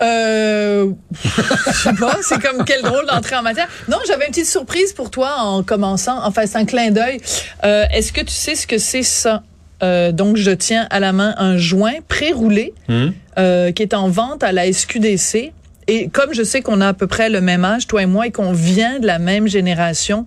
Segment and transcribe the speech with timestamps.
[0.00, 0.90] Euh,
[1.24, 3.68] je sais pas, c'est comme quelle drôle d'entrée en matière.
[3.88, 6.20] Non, j'avais une petite surprise pour toi en commençant.
[6.24, 7.18] Enfin, c'est un clin d'œil.
[7.64, 9.42] Euh, Est-ce que tu sais ce que c'est ça?
[9.82, 13.08] Euh, donc, je tiens à la main un joint pré-roulé Hmm?
[13.38, 15.52] euh, qui est en vente à la SQDC.
[15.88, 18.26] Et comme je sais qu'on a à peu près le même âge, toi et moi,
[18.26, 20.24] et qu'on vient de la même génération,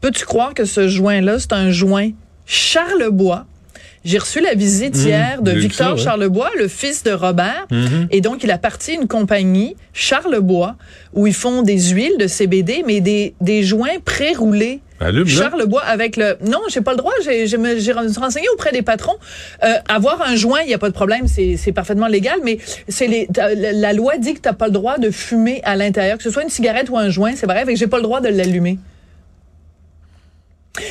[0.00, 2.10] peux-tu croire que ce joint-là, c'est un joint
[2.46, 3.46] Charlebois?
[4.04, 5.98] J'ai reçu la visite hier de Victor ça, ouais.
[6.00, 7.66] Charlebois, le fils de Robert.
[7.70, 8.08] Mhm.
[8.10, 10.76] Et donc, il a parti une compagnie, Charlebois,
[11.14, 14.80] où ils font des huiles de CBD, mais des, des joints pré-roulés.
[15.42, 16.36] Charlebois avec le...
[16.46, 17.12] Non, j'ai pas le droit.
[17.24, 19.16] J'ai j'ai me- j'ai renseigné auprès des patrons.
[19.64, 21.26] Euh, avoir un joint, il y a pas de problème.
[21.26, 24.98] C'est c'est parfaitement légal, mais c'est les la, loi dit que t'as pas le droit
[24.98, 27.64] de fumer à l'intérieur, que ce soit une cigarette ou un joint, c'est vrai.
[27.64, 28.78] Que j'ai pas le droit de l'allumer.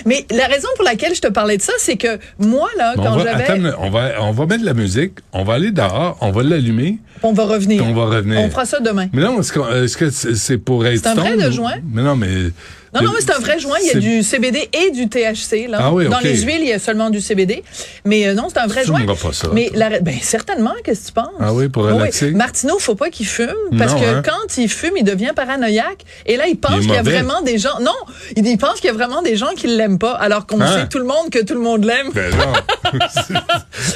[0.06, 3.04] Mais la raison pour laquelle je te parlais de ça, c'est que moi, là, Bon,
[3.04, 3.44] quand j'avais...
[3.44, 6.44] attends, on, va, on va mettre de la musique, on va aller dehors, on va
[6.44, 7.84] l'allumer, On va revenir.
[7.86, 8.40] on va revenir.
[8.40, 9.08] On fera ça demain.
[9.14, 11.76] Mais non, est-ce que c'est pour être C'est un vrai de joint?
[11.92, 12.52] Mais non, mais...
[12.94, 13.78] Non, non, mais c'est un vrai joint.
[13.82, 15.68] Il y a du CBD et du THC.
[15.68, 15.78] Là.
[15.82, 17.64] Ah oui, Dans les huiles, il y a seulement du CBD.
[18.06, 19.06] Mais euh, non, c'est un vrai Tu joint.
[19.06, 21.28] pas ça, Mais la, ben, certainement, qu'est-ce que tu penses?
[21.40, 22.32] Ah oui, pour Oui, relaxer?
[22.32, 23.50] Martineau, faut pas qu'il fume.
[23.78, 24.22] Parce Non, que hein?
[24.24, 26.04] quand il fume, il devient paranoïaque.
[26.26, 27.80] Et là, il pense qu'il y a vraiment des gens.
[27.82, 27.92] Non,
[28.36, 30.14] il, pense qu'il y a vraiment des gens qui l'aiment pas.
[30.14, 30.82] Alors qu'on Hein?
[30.82, 32.10] sait tout le monde que tout le monde l'aime.
[32.14, 32.54] Ben non.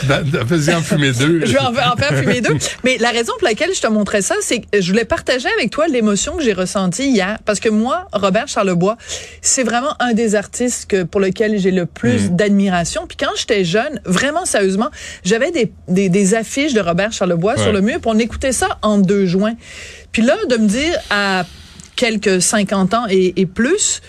[0.08, 1.46] Ben, Fais-y en fumer deux.
[1.46, 2.56] Je vais en, en faire fumer deux.
[2.84, 5.70] Mais la raison pour laquelle je te montrais ça, c'est que je voulais partager avec
[5.72, 7.38] toi l'émotion que j'ai ressentie hier.
[7.46, 8.87] Parce que moi, Robert Charlebois,
[9.42, 13.06] c'est vraiment un des artistes que, pour lequel j'ai le plus d'admiration.
[13.08, 14.90] Puis quand j'étais jeune, vraiment sérieusement,
[15.24, 17.62] j'avais des, des, des affiches de Robert Charlebois Ouais.
[17.64, 19.56] sur le mur, puis on écoutait ça en deux joints.
[20.12, 21.46] Puis là, de me dire à
[21.96, 24.02] quelques 50 ans et, et plus,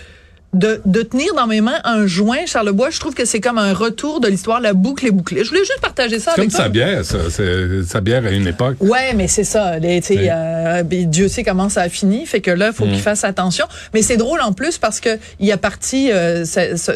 [0.53, 3.73] de, de tenir dans mes mains un joint Charlebois, je trouve que c'est comme un
[3.73, 5.43] retour de l'histoire, la boucle est bouclée.
[5.43, 6.63] Je voulais juste partager ça avec comme toi.
[6.63, 7.17] sa bière, ça.
[7.29, 8.77] C'est sa bière à une époque.
[8.79, 9.77] Ouais, mais c'est ça.
[9.77, 10.27] les- Oui.
[10.31, 12.89] euh, ben, Dieu sait comment ça a fini, fait que là, faut Mm.
[12.93, 13.65] qu'il fasse attention.
[13.93, 16.45] Mais c'est drôle en plus parce que il a parti, euh,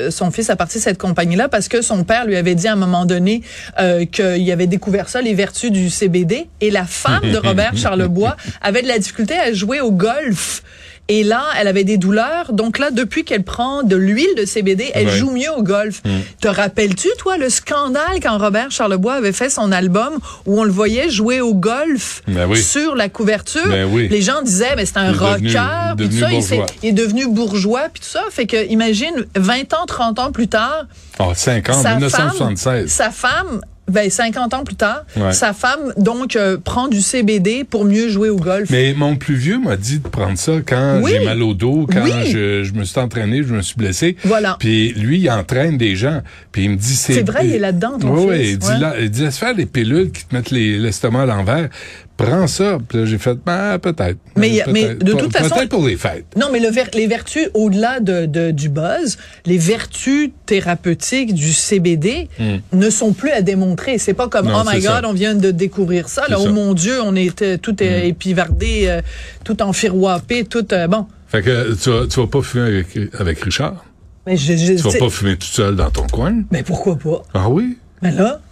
[0.10, 2.78] son fils a parti cette compagnie-là parce que son père lui avait dit à un
[2.78, 3.44] moment donné
[3.80, 8.36] euh, qu'il avait découvert ça, les vertus du CBD, et la femme de Robert Charlebois
[8.62, 10.64] avait de la difficulté à jouer au golf.
[11.10, 12.54] Et là, elle avait des douleurs.
[12.54, 15.18] Donc là, depuis qu'elle prend de l'huile de CBD, elle Ouais.
[15.18, 16.02] joue mieux au golf.
[16.40, 20.14] Te rappelles-tu, toi, le scandale quand Robert Charlebois avait fait son album
[20.46, 22.58] où on le voyait jouer au golf Ben oui.
[22.62, 23.68] sur la couverture?
[23.68, 24.08] Ben oui.
[24.10, 26.56] Les gens disaient, mais c'est un rocker, puis tout devenu ça.
[26.82, 28.24] Il, est devenu bourgeois, puis tout ça.
[28.32, 30.86] Fait que, imagine, 20 ans, 30 ans plus tard,
[31.20, 32.64] Oh, 50, sa 1976.
[32.64, 35.34] femme, sa femme, ben 50 ans plus tard, Ouais.
[35.34, 38.70] sa femme donc euh, prend du CBD pour mieux jouer au golf.
[38.70, 41.12] Mais mon plus vieux m'a dit de prendre ça quand Oui.
[41.12, 42.12] j'ai mal au dos, quand Oui.
[42.32, 44.16] je, je me suis entraîné, je me suis blessé.
[44.24, 44.56] Voilà.
[44.60, 46.22] Puis lui, il entraîne des gens.
[46.52, 47.14] Puis il me dit c'est.
[47.14, 48.38] C'est vrai, il est là-dedans, Oui, oui.
[48.52, 48.80] Il dit, ouais.
[48.80, 51.70] là, il dit laisse faire les pilules qui te mettent les- l'estomac à l'envers.
[52.16, 52.78] Prends ça.
[52.88, 54.18] Puis là, j'ai fait ah, peut-être.
[54.36, 55.04] Mais Peut-être.
[55.04, 56.26] de toute façon- Peut-être pour les fêtes.
[56.38, 61.54] Non, mais le ver- les vertus, au-delà de, de- du buzz, les vertus thérapeutiques du
[61.54, 62.30] CBD
[62.72, 63.98] ne sont plus à démontrer.
[63.98, 64.52] C'est pas comme, Hmm.
[64.52, 65.02] Non, oh my God, ça.
[65.06, 66.24] on vient de découvrir ça.
[66.30, 66.48] Là, oh.
[66.48, 66.54] Hmm.
[66.54, 69.02] mon Dieu, on est euh, tout euh, épivardé, euh,
[69.44, 70.72] tout enfiroipé, tout...
[70.74, 72.88] euh, bon, Fait que tu vas, tu vas pas fumer avec,
[73.20, 73.84] avec Richard?
[74.28, 74.56] mais je...
[74.56, 76.44] je Tu vas pas fumer tout seul dans ton coin?
[76.52, 77.24] Mais pourquoi pas?
[77.34, 77.78] Ah oui?
[78.04, 78.40] Mais là...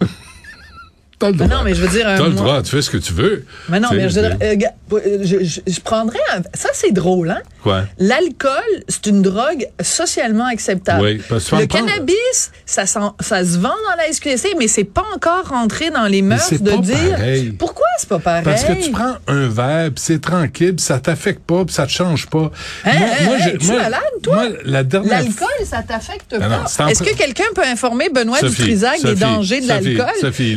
[1.22, 1.58] T'as le Mais droit.
[1.58, 2.08] non, mais je veux dire...
[2.08, 3.44] euh, T'as le moi- droit, tu fais ce que tu veux.
[3.68, 6.18] Mais non, Tu mais je, euh, euh, je, je- je prendrais...
[6.34, 7.40] un- Ça, c'est drôle, hein?
[7.62, 7.84] Quoi?
[7.98, 8.50] L'alcool,
[8.88, 11.02] c'est une drogue socialement acceptable.
[11.02, 14.82] Oui, parce que tu le cannabis, ça, ça se vend dans la SQDC, mais c'est
[14.84, 17.10] pas encore rentré dans les mœurs de dire.
[17.12, 17.50] pareil.
[17.52, 18.42] Pourquoi c'est pas pareil?
[18.44, 21.92] Parce que tu prends un verre, c'est tranquille, puis ça t'affecte pas, puis ça te
[21.92, 22.50] change pas.
[22.84, 24.34] Hein, hein, hein, j'ai- es-tu malade, toi?
[24.34, 26.88] moi, la dernière L'alcool, ça t'affecte pas.
[26.90, 30.06] Est-ce que quelqu'un peut informer Benoît Dutrisac des dangers de l'alcool?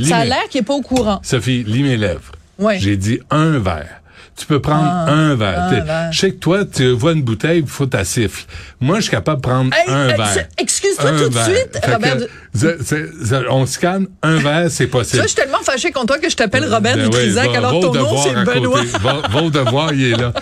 [0.08, 1.20] Ça a l'air est pas au courant.
[1.24, 2.32] Sophie, lis mes lèvres.
[2.60, 2.78] Ouais.
[2.80, 4.02] J'ai dit un verre.
[4.38, 5.64] Tu peux prendre Ah, un verre.
[5.64, 6.12] un T'es- verre.
[6.12, 8.44] Je sais que toi, tu vois une bouteille, il faut ta siffle.
[8.82, 10.48] Moi, je suis capable de prendre Hey, un euh, verre.
[10.58, 15.18] excuse-toi tout de suite, Fait Robert que, on se calme, un verre, c'est possible.
[15.20, 17.94] vois, je suis tellement fâchée contre toi que je t'appelle Robert Ben Dutrisac, alors ton
[17.94, 18.34] nom, c'est.
[18.44, 18.82] Benoît.
[19.02, 20.34] Va, va au devoir, il est là.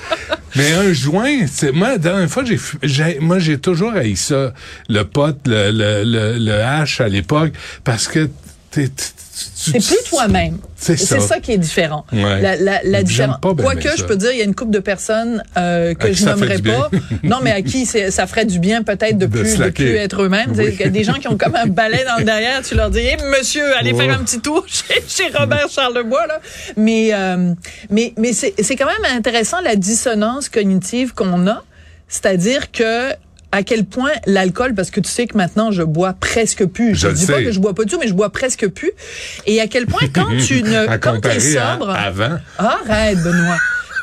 [0.56, 2.44] Mais un joint, c'est moi la dernière fois
[2.84, 4.54] j'ai, moi j'ai toujours haï ça,
[4.90, 8.30] le pot, le le le, le hash à l'époque parce que
[8.70, 8.92] t'es-
[9.64, 10.58] tu- plus toi-même.
[10.76, 11.20] C'est ça.
[11.20, 12.06] ça qui est différent.
[12.12, 12.42] Ouais.
[12.42, 13.38] La, la, la J'aime différence.
[13.42, 16.12] pas ben Quoique, je peux dire, il y a une couple de personnes euh, que
[16.14, 16.90] je nommerai pas.
[17.24, 19.86] non, mais à qui c'est- ça ferait du bien peut-être de, De plus, de slacker.
[19.86, 20.54] plus être eux-mêmes.
[20.58, 20.78] Oui.
[20.90, 23.64] Des gens qui ont comme un balai dans le derrière, tu leur dis, Eh, monsieur,
[23.78, 23.98] allez Oh.
[24.00, 26.28] faire un petit tour chez, chez Robert Charlebois.
[26.28, 26.40] Là.
[26.78, 27.54] Mais, euh,
[27.90, 31.64] mais, mais c'est c'est quand même intéressant la dissonance cognitive qu'on a.
[32.08, 33.12] C'est-à-dire que
[33.54, 36.96] à quel point l'alcool, parce que tu sais que maintenant je bois presque plus.
[36.96, 38.92] Je, le dis pas que je bois pas du tout, mais je bois presque plus.
[39.46, 42.38] Et à quel point quand tu ne, à quand t'es comparer à sobre, avant.
[42.58, 43.58] arrête Benoît.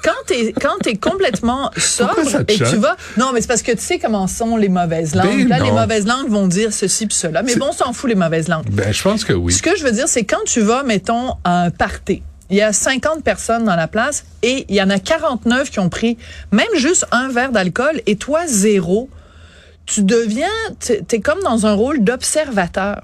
[0.04, 3.72] Quand t'es quand t'es complètement sobre et que tu vas non mais c'est parce que
[3.72, 7.06] tu sais comment sont les mauvaises langues Ben là les mauvaises langues vont dire ceci
[7.06, 9.34] puis cela mais C'est- bon on s'en fout les mauvaises langues Ben, je pense que
[9.34, 9.52] oui.
[9.52, 12.62] ce que je veux dire, c'est quand tu vas, mettons, à un party, il y
[12.62, 16.16] a 50 personnes dans la place et il y en a 49 qui ont pris
[16.50, 19.10] même juste un verre d'alcool et toi, zéro.
[19.92, 20.46] Tu deviens,
[20.78, 23.02] t'es t'es comme dans un rôle d'observateur.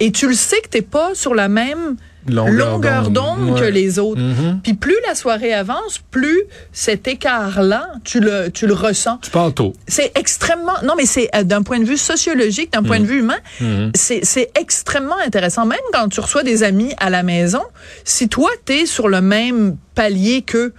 [0.00, 1.96] Et tu le sais que t'es pas sur la même
[2.28, 4.20] Longueur d'onde, que les autres.
[4.20, 4.58] Mhm.
[4.60, 6.42] Puis plus la soirée avance, plus
[6.72, 9.72] cet écart-là, tu le, tu le ressens Tu pars tôt.
[9.86, 12.86] c'est extrêmement non mais c'est euh, d'un point de vue sociologique d'un Mm.
[12.86, 13.38] point de vue humain
[13.94, 17.62] c'est c'est extrêmement intéressant même quand tu reçois des amis à la maison
[18.04, 20.72] si toi t'es sur le même palier que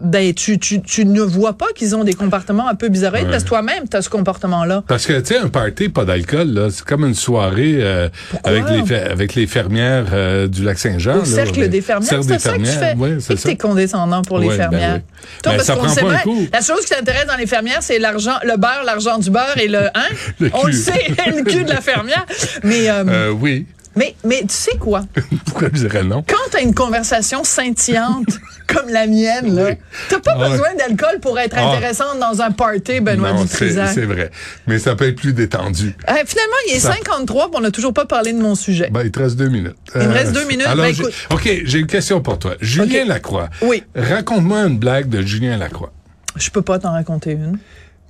[0.00, 3.30] ben tu, tu, tu ne vois pas qu'ils ont des comportements un peu bizarroïdes Ouais.
[3.30, 6.04] parce que toi-même tu as ce comportement là Parce que, tu sais, un party, pas
[6.04, 8.08] d'alcool, là, c'est comme une soirée euh,
[8.44, 11.18] avec les avec les fermières euh, du lac Saint-Jean.
[11.20, 13.48] au cercle des fermières c'est ça que tu fais ouais, c'est que ça.
[13.50, 15.00] t'es condescendant pour les ben fermières oui.
[15.42, 16.46] Toi, Ben, parce ça prend sait pas un bien, coup.
[16.52, 19.68] la chose qui t'intéresse dans les fermières c'est l'argent le beurre l'argent du beurre et
[19.68, 20.08] le hein?
[20.38, 22.24] Le on le sait le cul de la fermière
[22.62, 23.66] mais euh, Euh, oui.
[23.96, 25.02] Mais mais tu sais quoi?
[25.46, 26.22] Pourquoi je dirais non?
[26.28, 28.26] quand t'as une conversation scintillante
[28.68, 29.74] comme la mienne, là,
[30.08, 31.72] t'as pas Ah besoin d'alcool pour être Ah.
[31.72, 34.30] intéressante dans un party, Benoît non, c'est vrai.
[34.68, 35.94] Mais ça peut être plus détendu.
[36.08, 38.88] Euh, finalement, il est Ça- 53 puis on n'a toujours pas parlé de mon sujet.
[38.92, 39.76] Ben, il te reste deux minutes.
[39.96, 40.66] Il me reste deux minutes.
[40.68, 41.12] Alors, Ben, écoute.
[41.30, 42.54] OK, j'ai une question pour toi.
[42.60, 43.04] Julien.
[43.06, 43.48] Lacroix.
[43.62, 43.82] Oui.
[43.96, 45.92] Raconte-moi une blague de Julien Lacroix.
[46.36, 47.58] Je peux pas t'en raconter une.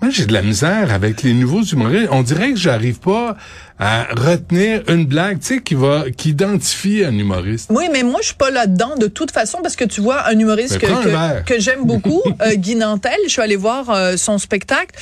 [0.02, 2.08] Moi, j'ai de la misère avec les nouveaux humoristes.
[2.10, 3.36] On dirait que j'arrive pas
[3.78, 7.70] à retenir une blague, tu sais, qui va, qui identifie un humoriste.
[7.70, 10.38] Oui, mais moi, je suis pas là-dedans de toute façon parce que tu vois, un
[10.38, 14.94] humoriste un que j'aime beaucoup, euh, Guy Nantel, je suis allée voir euh, son spectacle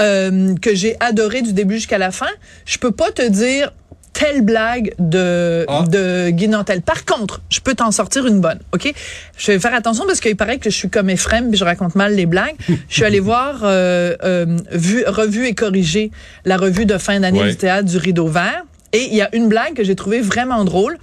[0.00, 2.30] euh, que j'ai adoré du début jusqu'à la fin.
[2.64, 3.72] Je peux pas te dire
[4.14, 5.84] telle blague de, Ah.
[5.86, 6.80] de Guy Nantel.
[6.80, 8.90] Par contre, je peux t'en sortir une bonne, OK?
[9.36, 11.94] Je vais faire attention parce qu'il paraît que je suis comme Ephraim puis je raconte
[11.96, 12.54] mal les blagues.
[12.88, 16.10] je suis allée voir euh, euh, vu, Revue et corrigé,
[16.46, 17.50] la revue de fin d'année Ouais.
[17.50, 18.62] du théâtre du Rideau Vert.
[18.96, 20.96] Et il y a une blague que j'ai trouvée vraiment drôle.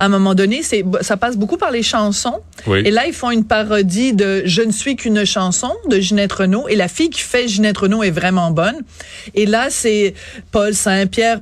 [0.00, 2.40] À un moment donné, c'est ça passe beaucoup par les chansons.
[2.66, 2.82] Oui.
[2.84, 6.68] Et là, ils font une parodie de Je ne suis qu'une chanson de Ginette Renault.
[6.68, 8.76] Et la fille qui fait Ginette Renault est vraiment bonne.
[9.34, 10.12] Et là, c'est
[10.52, 11.40] Paul Saint-Pierre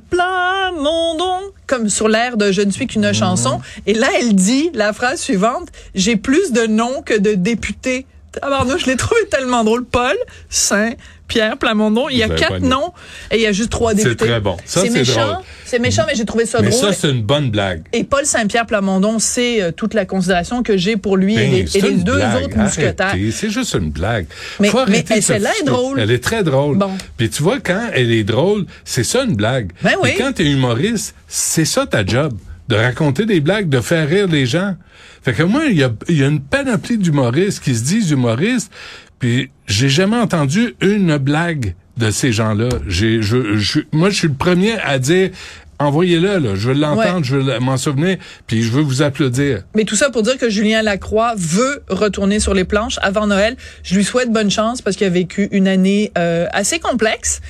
[0.77, 3.59] Plamondon, comme sur l'air de Je ne suis qu'une chanson.
[3.85, 8.05] Et là, elle dit la phrase suivante J'ai plus de noms que de députés.
[8.31, 9.83] Tabarnouche, je l'ai trouvé tellement drôle.
[9.85, 10.15] Paul
[10.49, 12.07] Saint-Pierre Plamondon.
[12.09, 12.93] Il y a quatre noms
[13.31, 14.25] et il y a juste trois C'est députés.
[14.27, 14.57] très bon.
[14.65, 15.41] Ça, c'est c'est méchant.
[15.65, 16.79] C'est méchant, mais j'ai trouvé ça Mais drôle.
[16.81, 17.83] ça, c'est une bonne blague.
[17.93, 21.51] Et Paul Saint-Pierre Plamondon, c'est euh, toute la considération que j'ai pour lui et Ben,
[21.51, 22.43] les, et c'est les une deux blague.
[22.43, 23.15] autres mousquetaires.
[23.31, 24.27] C'est juste une blague.
[24.59, 25.99] Mais- Faut mais elle- celle-là est drôle.
[25.99, 26.77] Elle est très drôle.
[26.77, 26.91] Bon.
[27.17, 29.71] Puis tu vois, quand elle est drôle, c'est ça une blague.
[29.81, 30.09] Ben oui.
[30.11, 32.33] Et quand t'es humoriste, c'est ça ta job.
[32.67, 34.75] De raconter des blagues, de faire rire les gens.
[35.21, 38.71] Fait que moi, il y a, y a une panoplie d'humoristes qui se disent humoristes,
[39.19, 42.69] puis j'ai jamais entendu une blague de ces gens-là.
[42.87, 45.31] J'ai, je, je- moi, je suis le premier à dire,
[45.79, 46.55] envoyez-le, là.
[46.55, 47.23] Je veux l'entendre, Ouais.
[47.23, 48.17] je veux m'en souvenir,
[48.47, 49.61] puis je veux vous applaudir.
[49.75, 53.55] Mais tout ça pour dire que Julien Lacroix veut retourner sur les planches avant Noël.
[53.83, 57.41] Je lui souhaite bonne chance parce qu'il a vécu une année euh, assez complexe.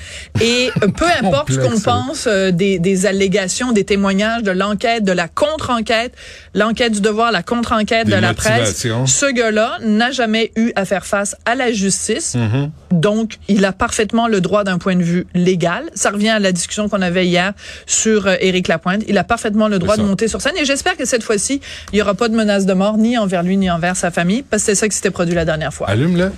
[0.42, 5.12] Et peu importe ce qu'on pense euh, des, des allégations, des témoignages, de l'enquête, de
[5.12, 6.12] la contre-enquête,
[6.54, 11.06] l'enquête du devoir, la contre-enquête de la presse, ce gars-là n'a jamais eu à faire
[11.06, 12.34] face à la justice.
[12.34, 12.70] Mm-hmm.
[12.92, 15.84] Donc, il a parfaitement le droit d'un point de vue légal.
[15.94, 17.52] Ça revient à la discussion qu'on avait hier
[17.86, 19.02] sur euh, Éric Lapointe.
[19.08, 20.56] Il a parfaitement le droit de monter sur scène.
[20.60, 21.60] Et j'espère que cette fois-ci,
[21.92, 24.42] il n'y aura pas de menace de mort ni envers lui ni envers sa famille,
[24.42, 25.88] parce que c'est ça qui s'était produit la dernière fois.
[25.88, 26.32] Allume-le.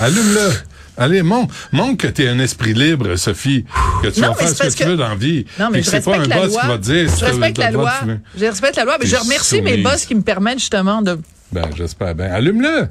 [0.00, 0.50] Allume-le.
[0.98, 3.64] Allez, montre, montre que tu es un esprit libre, Sophie,
[4.02, 5.46] que tu Non, vas faire ce que tu veux dans la vie.
[5.58, 6.60] Non, mais je pas un la boss loi.
[6.60, 7.92] qui va te dire Je respecte la loi.
[8.38, 11.18] Je respecte la loi, mais T'es je remercie mes boss qui me permettent justement de.
[11.50, 12.30] Ben, j'espère bien.
[12.32, 12.88] Allume-le.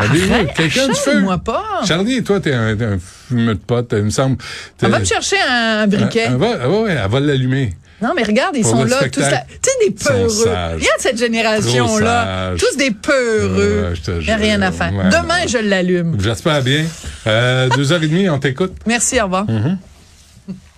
[0.00, 1.82] Arrête, achète-moi pas.
[1.86, 4.38] Charlie, toi, t'es un, un fumeur de pote, il me semble.
[4.82, 6.24] On va me chercher un, un briquet.
[6.28, 7.74] Elle va, ouais, elle va l'allumer.
[8.02, 9.44] Non, mais regarde, ils Pour sont là, tous là.
[9.62, 10.48] Tu sais, des peureux.
[10.48, 12.52] Regarde cette génération-là.
[12.58, 13.88] Tous des peureux.
[13.90, 14.90] Ouais, je te Il n'y a rien à faire.
[14.94, 15.48] Ouais, Demain, ouais.
[15.48, 16.16] je l'allume.
[16.18, 16.86] J'espère bien.
[17.26, 18.72] Euh, deux heures et demie, on t'écoute.
[18.86, 19.44] Merci, au revoir.